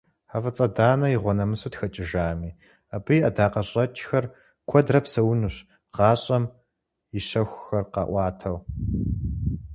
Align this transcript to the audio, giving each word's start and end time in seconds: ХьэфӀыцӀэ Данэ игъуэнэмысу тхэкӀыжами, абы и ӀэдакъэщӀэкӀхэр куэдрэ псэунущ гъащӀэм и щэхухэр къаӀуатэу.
ХьэфӀыцӀэ 0.31 0.67
Данэ 0.75 1.07
игъуэнэмысу 1.15 1.71
тхэкӀыжами, 1.73 2.49
абы 2.95 3.11
и 3.17 3.19
ӀэдакъэщӀэкӀхэр 3.23 4.25
куэдрэ 4.69 4.99
псэунущ 5.03 5.55
гъащӀэм 5.95 6.43
и 7.17 7.19
щэхухэр 7.27 7.83
къаӀуатэу. 7.93 8.57